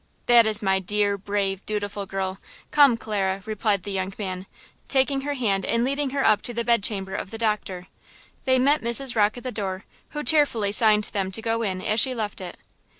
"That 0.25 0.47
is 0.47 0.63
my 0.63 0.79
dear, 0.79 1.15
brave, 1.15 1.63
dutiful 1.67 2.07
girl! 2.07 2.39
Come, 2.71 2.97
Clara!" 2.97 3.43
replied 3.45 3.83
the 3.83 3.91
young 3.91 4.11
man, 4.17 4.47
taking 4.87 5.21
her 5.21 5.35
hand 5.35 5.63
and 5.63 5.83
leading 5.83 6.09
her 6.09 6.25
up 6.25 6.41
to 6.41 6.55
the 6.55 6.63
bedchamber 6.63 7.13
of 7.13 7.29
the 7.29 7.37
doctor. 7.37 7.85
They 8.45 8.57
met 8.57 8.81
Mrs. 8.81 9.15
Rocke 9.15 9.37
at 9.37 9.43
the 9.43 9.51
door, 9.51 9.85
who 10.09 10.23
tearfully 10.23 10.71
signed 10.71 11.03
them 11.13 11.31
to 11.33 11.41
go 11.43 11.61
in 11.61 11.83
as 11.83 11.99
she 11.99 12.15
left 12.15 12.41
it. 12.41 12.57